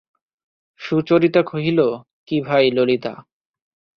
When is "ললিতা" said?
2.71-3.13